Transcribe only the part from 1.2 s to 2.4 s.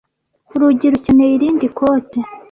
irindi kote.